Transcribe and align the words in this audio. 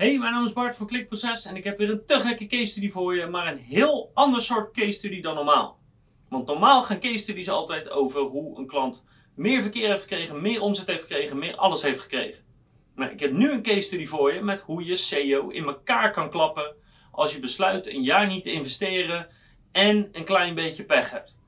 Hey, 0.00 0.18
mijn 0.18 0.32
naam 0.32 0.44
is 0.44 0.52
Bart 0.52 0.76
van 0.76 0.86
Klikproces 0.86 1.44
en 1.44 1.56
ik 1.56 1.64
heb 1.64 1.78
weer 1.78 1.90
een 1.90 2.04
te 2.06 2.20
gekke 2.20 2.46
case 2.46 2.66
study 2.66 2.90
voor 2.90 3.16
je, 3.16 3.26
maar 3.26 3.52
een 3.52 3.58
heel 3.58 4.10
ander 4.14 4.42
soort 4.42 4.72
case 4.72 4.90
study 4.90 5.20
dan 5.20 5.34
normaal. 5.34 5.78
Want 6.28 6.46
normaal 6.46 6.82
gaan 6.82 7.00
case 7.00 7.18
studies 7.18 7.48
altijd 7.48 7.90
over 7.90 8.20
hoe 8.20 8.58
een 8.58 8.66
klant 8.66 9.06
meer 9.34 9.62
verkeer 9.62 9.88
heeft 9.88 10.00
gekregen, 10.00 10.42
meer 10.42 10.60
omzet 10.60 10.86
heeft 10.86 11.00
gekregen, 11.00 11.38
meer 11.38 11.56
alles 11.56 11.82
heeft 11.82 12.00
gekregen. 12.00 12.44
Maar 12.94 13.12
ik 13.12 13.20
heb 13.20 13.32
nu 13.32 13.50
een 13.50 13.62
case 13.62 13.80
study 13.80 14.06
voor 14.06 14.34
je 14.34 14.42
met 14.42 14.60
hoe 14.60 14.84
je 14.84 14.94
SEO 14.94 15.48
in 15.48 15.64
elkaar 15.64 16.12
kan 16.12 16.30
klappen 16.30 16.74
als 17.10 17.32
je 17.32 17.40
besluit 17.40 17.86
een 17.86 18.02
jaar 18.02 18.26
niet 18.26 18.42
te 18.42 18.52
investeren 18.52 19.28
en 19.72 20.08
een 20.12 20.24
klein 20.24 20.54
beetje 20.54 20.84
pech 20.84 21.10
hebt. 21.10 21.38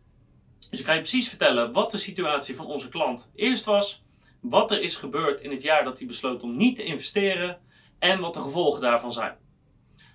Dus 0.71 0.81
ik 0.81 0.87
ga 0.87 0.93
je 0.93 1.01
precies 1.01 1.29
vertellen 1.29 1.73
wat 1.73 1.91
de 1.91 1.99
situatie 1.99 2.57
van 2.57 2.67
onze 2.67 2.89
klant 2.89 3.33
eerst 3.35 3.65
was, 3.65 4.05
wat 4.41 4.71
er 4.71 4.81
is 4.81 4.97
gebeurd 4.97 5.41
in 5.41 5.51
het 5.51 5.63
jaar 5.63 5.85
dat 5.85 5.99
hij 5.99 6.07
besloot 6.07 6.43
om 6.43 6.57
niet 6.57 6.77
te 6.77 6.85
investeren 6.85 7.62
en 8.03 8.21
wat 8.21 8.35
de 8.35 8.41
gevolgen 8.41 8.81
daarvan 8.81 9.13
zijn. 9.13 9.37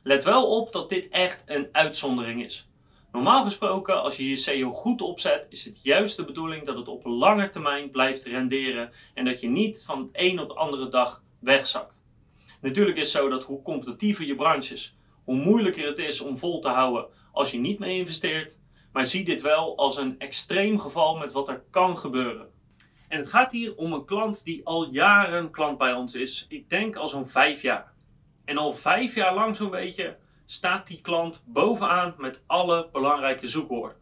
Let 0.04 0.24
wel 0.24 0.59
op 0.59 0.72
dat 0.72 0.90
dit 0.90 1.09
echt 1.09 1.44
een 1.45 1.68
uitzondering 1.72 2.44
is. 2.44 2.70
Normaal 3.12 3.44
gesproken, 3.44 4.02
als 4.02 4.18
je 4.18 4.30
je 4.30 4.36
SEO 4.36 4.72
goed 4.72 5.02
opzet, 5.02 5.48
is 5.50 5.66
het 5.66 5.84
juist 5.84 6.18
de 6.18 6.26
bedoeling 6.26 6.66
dat 6.66 6.78
het 6.78 6.88
op 6.88 7.05
lange 7.05 7.50
termijn 7.50 7.92
blijft 7.92 8.26
renderen 8.26 8.92
en 9.14 9.26
dat 9.26 9.42
je 9.42 9.48
niet 9.48 9.84
van 9.86 10.00
het 10.00 10.09
een 10.12 10.40
op 10.40 10.48
de 10.48 10.54
andere 10.54 10.90
dag 10.90 11.23
wegzakt. 11.40 12.05
Natuurlijk 12.62 12.98
is 12.98 13.14
het 13.14 13.22
zo 13.22 13.30
dat 13.30 13.44
hoe 13.44 13.62
competitiever 13.62 14.26
je 14.26 14.36
branche 14.36 14.73
is, 14.73 14.98
hoe 15.23 15.36
moeilijker 15.36 15.88
het 15.88 16.00
is 16.00 16.22
om 16.22 16.38
vol 16.38 16.59
te 16.59 16.70
houden 16.70 17.08
als 17.31 17.52
je 17.52 17.59
niet 17.59 17.80
mee 17.80 17.98
investeert. 17.98 18.62
Maar 18.92 19.06
zie 19.06 19.23
dit 19.23 19.42
wel 19.42 19.78
als 19.78 19.98
een 19.98 20.20
extreem 20.20 20.80
geval 20.80 21.17
met 21.17 21.31
wat 21.31 21.50
er 21.50 21.64
kan 21.70 21.98
gebeuren. 21.98 22.50
En 23.07 23.17
het 23.17 23.27
gaat 23.27 23.52
hier 23.52 23.75
om 23.75 23.93
een 23.93 24.05
klant 24.05 24.43
die 24.43 24.66
al 24.66 24.89
jaren 24.91 25.52
klant 25.52 25.77
bij 25.77 25.93
ons 25.93 26.16
is. 26.16 26.45
Ik 26.49 26.70
denk 26.70 26.95
al 26.95 27.07
zo'n 27.07 27.27
vijf 27.27 27.61
jaar. 27.61 27.93
En 28.45 28.57
al 28.57 28.73
vijf 28.73 29.16
jaar 29.16 29.33
lang 29.33 29.55
zo'n 29.55 29.70
beetje 29.70 30.17
staat 30.45 30.88
die 30.88 31.02
klant 31.02 31.43
bovenaan 31.47 32.16
met 32.17 32.41
alle 32.45 32.89
belangrijke 32.91 33.47
zoekwoorden. 33.47 33.97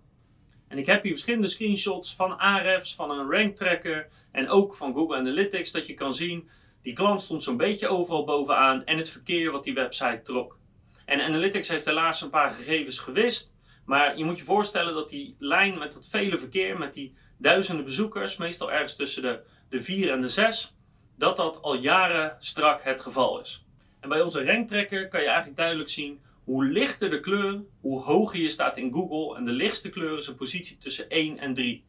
En 0.67 0.77
ik 0.77 0.85
heb 0.85 1.03
hier 1.03 1.11
verschillende 1.11 1.47
screenshots 1.47 2.15
van 2.15 2.37
Ahrefs, 2.37 2.95
van 2.95 3.11
een 3.11 3.31
rank 3.31 3.55
tracker 3.55 4.07
en 4.31 4.49
ook 4.49 4.75
van 4.75 4.93
Google 4.93 5.17
Analytics 5.17 5.71
dat 5.71 5.87
je 5.87 5.93
kan 5.93 6.13
zien. 6.13 6.49
Die 6.81 6.93
klant 6.93 7.21
stond 7.21 7.43
zo'n 7.43 7.57
beetje 7.57 7.87
overal 7.87 8.23
bovenaan 8.23 8.83
en 8.83 8.97
het 8.97 9.09
verkeer 9.09 9.51
wat 9.51 9.63
die 9.63 9.73
website 9.73 10.21
trok. 10.23 10.57
En 11.05 11.21
Analytics 11.21 11.67
heeft 11.67 11.85
helaas 11.85 12.21
een 12.21 12.29
paar 12.29 12.51
gegevens 12.51 12.99
gewist. 12.99 13.53
Maar 13.85 14.17
je 14.17 14.25
moet 14.25 14.37
je 14.37 14.43
voorstellen 14.43 14.93
dat 14.93 15.09
die 15.09 15.35
lijn 15.39 15.77
met 15.77 15.93
dat 15.93 16.07
vele 16.07 16.37
verkeer, 16.37 16.77
met 16.77 16.93
die 16.93 17.15
duizenden 17.37 17.85
bezoekers, 17.85 18.37
meestal 18.37 18.71
ergens 18.71 18.95
tussen 18.95 19.21
de, 19.21 19.39
de 19.69 19.81
4 19.81 20.11
en 20.11 20.21
de 20.21 20.27
6, 20.27 20.75
dat 21.15 21.37
dat 21.37 21.61
al 21.61 21.75
jaren 21.75 22.37
strak 22.39 22.83
het 22.83 23.01
geval 23.01 23.39
is. 23.39 23.65
En 23.99 24.09
bij 24.09 24.21
onze 24.21 24.45
ranktrekker 24.45 25.07
kan 25.07 25.21
je 25.21 25.27
eigenlijk 25.27 25.57
duidelijk 25.57 25.89
zien 25.89 26.19
hoe 26.43 26.65
lichter 26.65 27.09
de 27.09 27.19
kleur, 27.19 27.61
hoe 27.81 28.01
hoger 28.01 28.39
je 28.39 28.49
staat 28.49 28.77
in 28.77 28.93
Google. 28.93 29.37
En 29.37 29.45
de 29.45 29.51
lichtste 29.51 29.89
kleur 29.89 30.17
is 30.17 30.27
een 30.27 30.35
positie 30.35 30.77
tussen 30.77 31.09
1 31.09 31.37
en 31.39 31.53
3. 31.53 31.83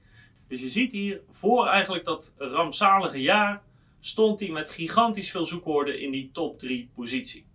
Dus 0.49 0.61
je 0.61 0.69
ziet 0.69 0.93
hier, 0.93 1.21
voor 1.31 1.67
eigenlijk 1.67 2.05
dat 2.05 2.35
rampzalige 2.39 3.21
jaar, 3.21 3.63
stond 4.01 4.41
hij 4.41 4.49
met 4.49 4.69
gigantisch 4.69 5.31
veel 5.31 5.47
zoekwoorden 5.47 6.01
in 6.01 6.11
die 6.11 6.31
top 6.33 6.59
3 6.59 6.91
positie. 6.95 7.47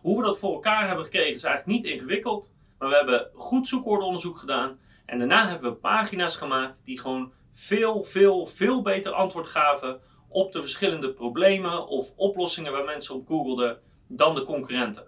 Hoe 0.00 0.18
we 0.18 0.24
dat 0.24 0.38
voor 0.38 0.52
elkaar 0.54 0.86
hebben 0.86 1.04
gekregen 1.04 1.34
is 1.34 1.42
eigenlijk 1.42 1.82
niet 1.82 1.92
ingewikkeld. 1.92 2.52
Maar 2.78 2.88
we 2.88 2.94
hebben 2.94 3.30
goed 3.34 3.66
zoekwoordenonderzoek 3.66 4.38
gedaan. 4.38 4.78
En 5.08 5.18
daarna 5.18 5.48
hebben 5.48 5.70
we 5.70 5.76
pagina's 5.76 6.36
gemaakt 6.36 6.84
die 6.84 6.98
gewoon 6.98 7.32
veel, 7.52 8.04
veel, 8.04 8.46
veel 8.46 8.82
beter 8.82 9.12
antwoord 9.12 9.46
gaven 9.46 10.00
op 10.28 10.52
de 10.52 10.60
verschillende 10.60 11.12
problemen 11.12 11.86
of 11.86 12.12
oplossingen 12.16 12.72
waar 12.72 12.84
mensen 12.84 13.14
op 13.14 13.26
googelden 13.26 13.80
dan 14.06 14.34
de 14.34 14.44
concurrenten. 14.44 15.06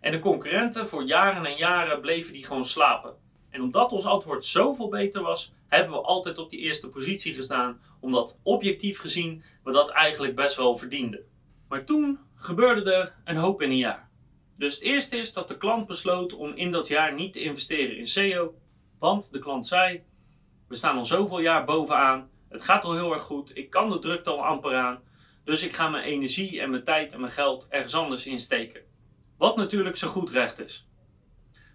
En 0.00 0.12
de 0.12 0.18
concurrenten 0.18 0.86
voor 0.86 1.04
jaren 1.04 1.46
en 1.46 1.56
jaren 1.56 2.00
bleven 2.00 2.32
die 2.32 2.44
gewoon 2.44 2.64
slapen. 2.64 3.14
En 3.50 3.62
omdat 3.62 3.92
ons 3.92 4.04
antwoord 4.04 4.44
zoveel 4.44 4.88
beter 4.88 5.22
was, 5.22 5.54
hebben 5.68 5.92
we 5.92 6.02
altijd 6.02 6.38
op 6.38 6.50
die 6.50 6.60
eerste 6.60 6.88
positie 6.88 7.34
gestaan, 7.34 7.80
omdat 8.00 8.40
objectief 8.42 8.98
gezien 8.98 9.42
we 9.64 9.72
dat 9.72 9.88
eigenlijk 9.88 10.34
best 10.34 10.56
wel 10.56 10.76
verdienden. 10.76 11.24
Maar 11.68 11.84
toen 11.84 12.18
gebeurde 12.34 12.92
er 12.92 13.14
een 13.24 13.36
hoop 13.36 13.62
in 13.62 13.70
een 13.70 13.76
jaar. 13.76 14.10
Dus 14.54 14.74
het 14.74 14.82
eerste 14.82 15.16
is 15.16 15.32
dat 15.32 15.48
de 15.48 15.58
klant 15.58 15.86
besloot 15.86 16.32
om 16.32 16.52
in 16.54 16.72
dat 16.72 16.88
jaar 16.88 17.14
niet 17.14 17.32
te 17.32 17.40
investeren 17.40 17.96
in 17.96 18.06
SEO. 18.06 18.54
Want 19.00 19.32
de 19.32 19.38
klant 19.38 19.66
zei: 19.66 20.04
We 20.68 20.74
staan 20.74 20.96
al 20.96 21.04
zoveel 21.04 21.40
jaar 21.40 21.64
bovenaan. 21.64 22.30
Het 22.48 22.62
gaat 22.62 22.84
al 22.84 22.94
heel 22.94 23.12
erg 23.12 23.22
goed. 23.22 23.56
Ik 23.56 23.70
kan 23.70 23.90
de 23.90 23.98
drukte 23.98 24.30
al 24.30 24.44
amper 24.44 24.76
aan. 24.76 25.00
Dus 25.44 25.62
ik 25.62 25.72
ga 25.72 25.88
mijn 25.88 26.04
energie 26.04 26.60
en 26.60 26.70
mijn 26.70 26.84
tijd 26.84 27.12
en 27.12 27.20
mijn 27.20 27.32
geld 27.32 27.68
ergens 27.68 27.94
anders 27.94 28.26
insteken. 28.26 28.80
Wat 29.38 29.56
natuurlijk 29.56 29.96
zo 29.96 30.08
goed 30.08 30.30
recht 30.30 30.58
is. 30.58 30.88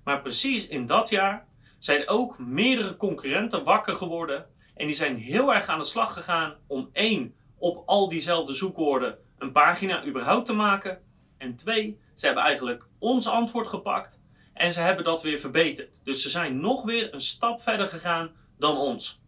Maar 0.04 0.22
precies 0.22 0.68
in 0.68 0.86
dat 0.86 1.10
jaar 1.10 1.48
zijn 1.80 2.10
ook 2.10 2.40
meerdere 2.40 2.98
concurrenten 2.98 3.64
wakker 3.64 3.96
geworden. 3.96 4.46
En 4.76 4.88
die 4.88 4.96
zijn 4.96 5.16
heel 5.16 5.54
erg 5.54 5.68
aan 5.68 5.80
de 5.80 5.86
slag 5.86 6.14
gegaan 6.14 6.56
om 6.68 6.90
één, 6.92 7.36
op 7.58 7.84
al 7.86 8.10
diezelfde 8.10 8.54
zoekwoorden 8.54 9.18
een 9.38 9.52
pagina 9.52 10.06
überhaupt 10.06 10.46
te 10.46 10.54
maken. 10.54 11.02
En 11.38 11.56
twee, 11.56 12.00
ze 12.16 12.26
hebben 12.26 12.44
eigenlijk 12.44 12.88
ons 13.00 13.28
antwoord 13.28 13.68
gepakt 13.68 14.25
en 14.56 14.74
ze 14.74 14.82
hebben 14.82 15.04
dat 15.04 15.22
weer 15.22 15.40
verbeterd. 15.40 16.02
Dus 16.04 16.22
ze 16.22 16.30
zijn 16.30 16.60
nog 16.60 16.84
weer 16.84 17.14
een 17.14 17.22
stap 17.22 17.62
verder 17.62 17.88
gegaan 17.88 18.32
dan 18.58 18.78
ons. 18.78 19.22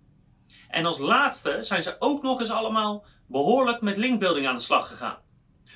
En 0.70 0.86
als 0.86 0.98
laatste 0.98 1.58
zijn 1.62 1.84
ze 1.84 1.96
ook 2.00 2.24
nog 2.24 2.40
eens 2.40 2.50
allemaal 2.50 3.06
behoorlijk 3.26 3.82
met 3.82 3.98
linkbuilding 3.98 4.48
aan 4.48 4.56
de 4.56 4.62
slag 4.62 4.88
gegaan. 4.88 5.18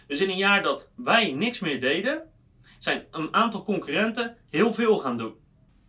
Dus 0.07 0.21
in 0.21 0.29
een 0.29 0.37
jaar 0.37 0.63
dat 0.63 0.91
wij 0.95 1.31
niks 1.31 1.59
meer 1.59 1.81
deden, 1.81 2.29
zijn 2.79 3.05
een 3.11 3.33
aantal 3.33 3.63
concurrenten 3.63 4.37
heel 4.49 4.73
veel 4.73 4.97
gaan 4.97 5.17
doen. 5.17 5.35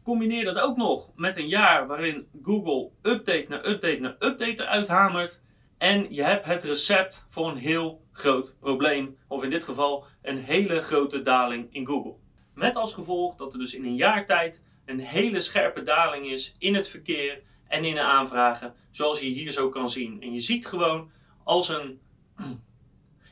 Combineer 0.02 0.44
dat 0.44 0.58
ook 0.58 0.76
nog 0.76 1.10
met 1.16 1.36
een 1.36 1.48
jaar 1.48 1.86
waarin 1.86 2.28
Google 2.42 2.90
update 3.02 3.46
na 3.48 3.66
update 3.66 4.00
na 4.00 4.16
update 4.18 4.62
eruit 4.62 4.88
hamert. 4.88 5.42
En 5.78 6.14
je 6.14 6.22
hebt 6.22 6.46
het 6.46 6.64
recept 6.64 7.26
voor 7.28 7.48
een 7.48 7.56
heel 7.56 8.04
groot 8.12 8.56
probleem. 8.60 9.18
Of 9.28 9.42
in 9.42 9.50
dit 9.50 9.64
geval 9.64 10.04
een 10.22 10.38
hele 10.38 10.82
grote 10.82 11.22
daling 11.22 11.68
in 11.70 11.86
Google. 11.86 12.21
Met 12.54 12.76
als 12.76 12.94
gevolg 12.94 13.36
dat 13.36 13.52
er 13.52 13.58
dus 13.58 13.74
in 13.74 13.84
een 13.84 13.96
jaar 13.96 14.26
tijd 14.26 14.64
een 14.84 15.00
hele 15.00 15.40
scherpe 15.40 15.82
daling 15.82 16.26
is 16.26 16.56
in 16.58 16.74
het 16.74 16.88
verkeer 16.88 17.42
en 17.68 17.84
in 17.84 17.94
de 17.94 18.00
aanvragen. 18.00 18.74
Zoals 18.90 19.20
je 19.20 19.26
hier 19.26 19.52
zo 19.52 19.68
kan 19.68 19.90
zien. 19.90 20.22
En 20.22 20.32
je 20.32 20.40
ziet 20.40 20.66
gewoon 20.66 21.10
als 21.44 21.68
een. 21.68 22.00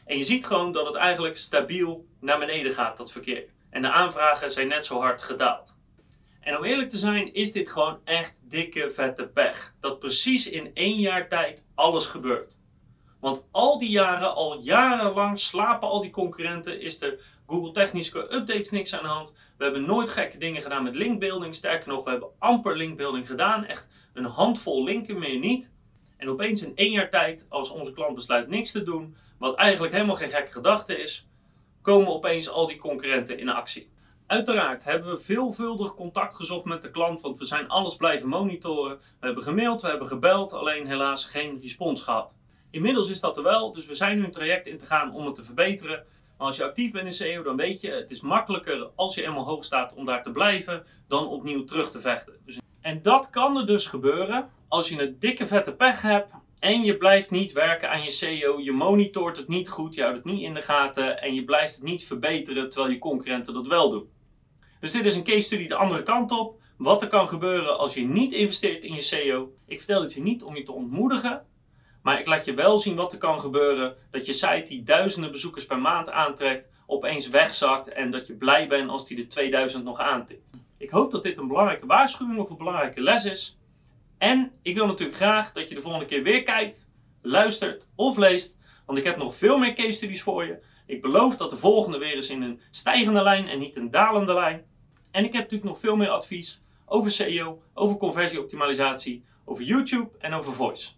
En 0.05 0.19
je 0.19 0.25
ziet 0.25 0.47
gewoon 0.47 0.73
dat 0.73 0.87
het 0.87 0.95
eigenlijk 0.95 1.37
stabiel 1.37 2.07
naar 2.21 2.39
beneden 2.39 2.73
gaat, 2.73 2.97
dat 2.97 3.13
verkeer. 3.13 3.45
En 3.71 3.83
de 3.83 3.91
aanvragen 3.91 4.53
zijn 4.53 4.69
net 4.69 4.87
zo 4.87 5.01
hard 5.01 5.23
gedaald. 5.23 5.79
En 6.41 6.57
om 6.57 6.65
eerlijk 6.65 6.91
te 6.91 6.97
zijn, 6.97 7.35
is 7.35 7.53
dit 7.53 7.71
gewoon 7.71 8.01
echt 8.05 8.43
dikke 8.45 8.91
vette 8.91 9.29
pech. 9.29 9.75
Dat 9.81 9.99
precies 9.99 10.51
in 10.51 10.71
één 10.75 10.97
jaar 10.97 11.29
tijd 11.29 11.67
alles 11.75 12.07
gebeurt. 12.07 12.61
Want 13.21 13.45
al 13.51 13.79
die 13.79 13.91
jaren, 13.91 14.35
al 14.35 14.61
jarenlang 14.61 15.39
slapen 15.39 15.89
al 15.89 16.01
die 16.01 16.11
concurrenten, 16.11 16.81
is 16.81 17.03
er 17.03 17.21
Google 17.47 17.73
technische 17.73 18.35
updates 18.35 18.71
niks 18.71 18.95
aan 18.95 19.03
de 19.03 19.09
hand. 19.09 19.35
We 19.59 19.65
hebben 19.65 19.85
nooit 19.85 20.11
gekke 20.11 20.39
dingen 20.39 20.63
gedaan 20.63 20.83
met 20.83 20.95
linkbuilding. 20.95 21.55
Sterker 21.55 21.89
nog, 21.89 22.05
we 22.05 22.11
hebben 22.11 22.29
amper 22.39 22.77
linkbuilding 22.77 23.27
gedaan. 23.27 23.65
Echt 23.65 23.91
een 24.15 24.25
handvol 24.25 24.85
linken, 24.85 25.19
meer 25.19 25.39
niet. 25.39 25.73
En 26.17 26.29
opeens 26.29 26.65
in 26.65 26.73
één 26.75 26.91
jaar 26.91 27.11
tijd, 27.11 27.47
als 27.49 27.71
onze 27.71 27.93
klant 27.93 28.15
besluit 28.15 28.49
niks 28.49 28.73
te 28.73 28.83
doen, 28.83 29.17
wat 29.39 29.55
eigenlijk 29.55 29.93
helemaal 29.93 30.17
geen 30.17 30.29
gekke 30.29 30.53
gedachte 30.53 30.99
is, 30.99 31.29
komen 31.83 32.13
opeens 32.13 32.51
al 32.51 32.67
die 32.67 32.79
concurrenten 32.79 33.39
in 33.39 33.49
actie. 33.49 33.91
Uiteraard 34.27 34.85
hebben 34.85 35.11
we 35.11 35.19
veelvuldig 35.19 35.95
contact 35.95 36.35
gezocht 36.35 36.65
met 36.65 36.83
de 36.83 36.91
klant, 36.91 37.21
want 37.21 37.39
we 37.39 37.45
zijn 37.45 37.69
alles 37.69 37.97
blijven 37.97 38.29
monitoren. 38.29 38.99
We 38.99 39.27
hebben 39.27 39.43
gemaild, 39.43 39.83
we 39.83 39.89
hebben 39.89 40.07
gebeld, 40.07 40.53
alleen 40.53 40.87
helaas 40.87 41.25
geen 41.25 41.59
respons 41.61 42.03
gehad. 42.03 42.39
Inmiddels 42.71 43.11
is 43.11 43.21
dat 43.21 43.37
er 43.37 43.43
wel, 43.43 43.73
dus 43.73 43.87
we 43.87 43.95
zijn 43.95 44.17
nu 44.17 44.25
een 44.25 44.31
traject 44.31 44.67
in 44.67 44.79
te 44.79 44.87
gaan 44.87 45.15
om 45.15 45.27
het 45.27 45.35
te 45.35 45.43
verbeteren. 45.43 46.05
Maar 46.39 46.47
als 46.47 46.57
je 46.57 46.65
actief 46.65 46.93
bent 46.93 47.07
in 47.07 47.13
SEO, 47.13 47.43
dan 47.43 47.57
weet 47.57 47.81
je, 47.81 47.91
het 47.91 48.11
is 48.11 48.21
makkelijker 48.21 48.91
als 48.95 49.15
je 49.15 49.27
eenmaal 49.27 49.45
hoog 49.45 49.65
staat 49.65 49.95
om 49.95 50.05
daar 50.05 50.23
te 50.23 50.31
blijven, 50.31 50.85
dan 51.09 51.29
opnieuw 51.29 51.65
terug 51.65 51.91
te 51.91 52.01
vechten. 52.01 52.35
Dus, 52.45 52.61
en 52.81 53.03
dat 53.03 53.31
kan 53.31 53.57
er 53.57 53.67
dus 53.67 53.87
gebeuren 53.87 54.51
als 54.69 54.89
je 54.89 55.03
een 55.03 55.17
dikke 55.19 55.47
vette 55.47 55.75
pech 55.75 56.03
hebt 56.03 56.33
en 56.59 56.83
je 56.83 56.97
blijft 56.97 57.31
niet 57.31 57.53
werken 57.53 57.91
aan 57.91 58.03
je 58.03 58.11
SEO, 58.11 58.61
je 58.61 58.73
monitort 58.73 59.37
het 59.37 59.49
niet 59.49 59.69
goed, 59.69 59.95
je 59.95 60.03
houdt 60.03 60.17
het 60.17 60.25
niet 60.25 60.41
in 60.41 60.55
de 60.55 60.63
gaten 60.63 61.23
en 61.23 61.35
je 61.35 61.45
blijft 61.45 61.75
het 61.75 61.85
niet 61.85 62.05
verbeteren 62.05 62.69
terwijl 62.71 62.93
je 62.93 62.99
concurrenten 62.99 63.55
dat 63.55 63.67
wel 63.67 63.91
doen. 63.91 64.09
Dus 64.81 64.93
dit 64.93 65.05
is 65.05 65.17
een 65.17 65.25
case 65.25 65.41
study 65.41 65.67
de 65.67 65.75
andere 65.75 66.03
kant 66.03 66.31
op. 66.31 66.61
Wat 66.77 67.03
er 67.03 67.09
kan 67.09 67.29
gebeuren 67.29 67.79
als 67.79 67.95
je 67.95 68.07
niet 68.07 68.33
investeert 68.33 68.85
in 68.85 68.95
je 68.95 69.01
SEO. 69.01 69.53
Ik 69.67 69.79
vertel 69.79 70.03
het 70.03 70.13
je 70.13 70.23
niet 70.23 70.43
om 70.43 70.57
je 70.57 70.63
te 70.63 70.73
ontmoedigen. 70.73 71.47
Maar 72.03 72.21
ik 72.21 72.27
laat 72.27 72.45
je 72.45 72.55
wel 72.55 72.79
zien 72.79 72.97
wat 72.97 73.13
er 73.13 73.19
kan 73.19 73.41
gebeuren. 73.41 73.97
Dat 74.11 74.27
je 74.27 74.33
site 74.33 74.65
die 74.67 74.83
duizenden 74.83 75.31
bezoekers 75.31 75.67
per 75.67 75.81
maand 75.81 76.11
aantrekt, 76.11 76.71
opeens 76.87 77.29
wegzakt. 77.29 77.89
En 77.89 78.11
dat 78.11 78.27
je 78.27 78.35
blij 78.35 78.69
bent 78.69 78.91
als 78.91 79.07
die 79.07 79.17
de 79.17 79.27
2000 79.27 79.85
nog 79.85 79.99
aantikt. 79.99 80.51
Ik 80.79 80.91
hoop 80.91 81.11
dat 81.11 81.23
dit 81.23 81.39
een 81.39 81.49
belangrijke 81.49 81.87
waarschuwing 81.87 82.39
of 82.39 82.51
een 82.51 82.57
belangrijke 82.57 83.01
les 83.01 83.25
is. 83.25 83.59
En 84.19 84.53
ik 84.63 84.75
wil 84.75 84.87
natuurlijk 84.87 85.17
graag 85.17 85.53
dat 85.53 85.69
je 85.69 85.75
de 85.75 85.81
volgende 85.81 86.07
keer 86.07 86.23
weer 86.23 86.43
kijkt, 86.43 86.91
luistert 87.23 87.87
of 87.95 88.17
leest. 88.17 88.59
Want 88.87 88.99
ik 88.99 89.05
heb 89.05 89.17
nog 89.17 89.35
veel 89.35 89.59
meer 89.59 89.73
case 89.73 89.93
studies 89.93 90.23
voor 90.23 90.45
je. 90.45 90.59
Ik 90.87 91.03
beloof 91.03 91.37
dat 91.37 91.51
de 91.51 91.57
volgende 91.57 91.99
weer 91.99 92.17
is 92.17 92.31
in 92.31 92.43
een 92.43 92.61
stijgende 92.71 93.23
lijn 93.23 93.49
en 93.49 93.59
niet 93.59 93.77
een 93.77 93.91
dalende 93.91 94.35
lijn. 94.35 94.65
En 95.11 95.25
ik 95.25 95.33
heb 95.33 95.43
natuurlijk 95.43 95.71
nog 95.71 95.79
veel 95.79 95.97
meer 95.97 96.09
advies 96.09 96.63
over 96.87 97.11
SEO, 97.11 97.63
over 97.75 97.97
conversieoptimalisatie, 97.97 99.25
over 99.45 99.65
YouTube 99.65 100.11
en 100.19 100.35
over 100.35 100.53
voice. 100.53 100.91